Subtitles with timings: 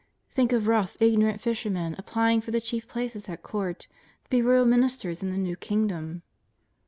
[0.31, 3.81] Think of rough, ignorant fishermen applying for the chief places at Court,
[4.23, 6.23] to be royal ministers in the new Kingdom!